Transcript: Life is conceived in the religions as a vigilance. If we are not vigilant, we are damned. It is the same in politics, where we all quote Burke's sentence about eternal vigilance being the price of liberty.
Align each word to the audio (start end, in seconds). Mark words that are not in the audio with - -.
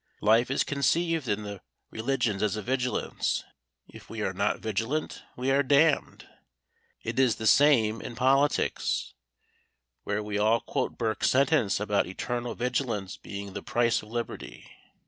Life 0.21 0.49
is 0.49 0.63
conceived 0.63 1.27
in 1.27 1.43
the 1.43 1.61
religions 1.91 2.41
as 2.41 2.55
a 2.55 2.63
vigilance. 2.63 3.43
If 3.87 4.09
we 4.09 4.21
are 4.23 4.33
not 4.33 4.57
vigilant, 4.57 5.21
we 5.37 5.51
are 5.51 5.61
damned. 5.61 6.27
It 7.03 7.19
is 7.19 7.35
the 7.35 7.45
same 7.45 8.01
in 8.01 8.15
politics, 8.15 9.13
where 10.03 10.23
we 10.23 10.39
all 10.39 10.59
quote 10.59 10.97
Burke's 10.97 11.29
sentence 11.29 11.79
about 11.79 12.07
eternal 12.07 12.55
vigilance 12.55 13.15
being 13.17 13.53
the 13.53 13.61
price 13.61 14.01
of 14.01 14.09
liberty. 14.09 14.67